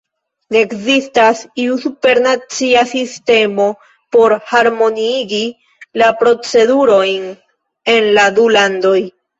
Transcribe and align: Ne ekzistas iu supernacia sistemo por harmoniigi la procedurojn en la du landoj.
Ne 0.53 0.61
ekzistas 0.67 1.43
iu 1.63 1.75
supernacia 1.83 2.83
sistemo 2.93 3.69
por 4.17 4.37
harmoniigi 4.55 5.43
la 6.03 6.13
procedurojn 6.25 7.33
en 7.97 8.15
la 8.19 8.31
du 8.41 8.53
landoj. 8.59 9.01